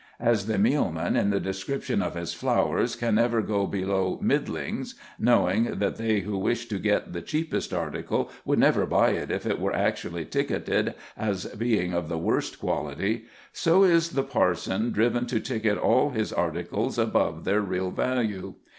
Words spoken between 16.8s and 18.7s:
above their real value.